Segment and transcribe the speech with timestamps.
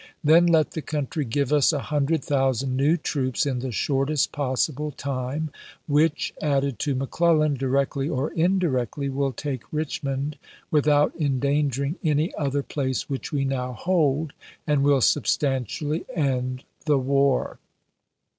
[0.23, 4.89] Then let the country give us a hundred thousand new troops in the shortest possible
[4.89, 5.51] time,
[5.85, 10.39] which, added to McClellan directly or indirectly, wiU take Rich mond
[10.71, 14.33] without endangering any other place which we now hold,
[14.65, 17.59] and will substantially end the war.